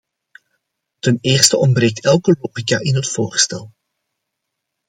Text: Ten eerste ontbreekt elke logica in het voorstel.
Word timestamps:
Ten 0.99 1.17
eerste 1.21 1.57
ontbreekt 1.57 2.03
elke 2.05 2.35
logica 2.39 2.77
in 2.79 2.95
het 2.95 3.09
voorstel. 3.09 3.71